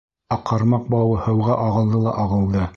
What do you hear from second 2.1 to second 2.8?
ағылды.